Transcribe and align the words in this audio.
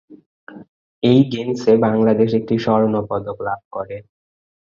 এই 1.03 1.19
গেমসে 1.31 1.71
বাংলাদেশ 1.85 2.29
একটি 2.39 2.55
স্বর্ণ 2.59 2.93
পদক 3.09 3.37
লাভ 3.47 3.61
করে। 3.71 3.97